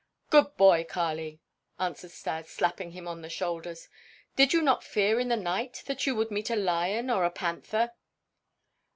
[0.31, 1.41] "Good boy, Kali!"
[1.77, 3.87] answered Stas, slapping him on the shoulders.
[4.35, 7.29] "Did you not fear in the night that you would meet a lion or a
[7.29, 7.91] panther?"